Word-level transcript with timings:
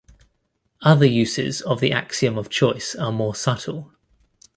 Other 0.81 1.05
uses 1.05 1.61
of 1.61 1.79
the 1.79 1.91
axiom 1.91 2.35
of 2.35 2.49
choice 2.49 2.95
are 2.95 3.11
more 3.11 3.35
subtle. 3.35 3.93